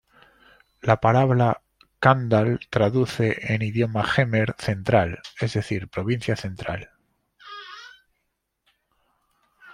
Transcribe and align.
La 0.81 0.99
palabra 0.99 1.61
""Kandal"" 1.99 2.59
traduce 2.71 3.35
en 3.53 3.61
idioma 3.61 4.03
jemer 4.03 4.55
""Central"", 4.57 5.19
es 5.39 5.53
decir 5.53 5.89
""Provincia 5.89 6.35
Central"". 6.35 6.89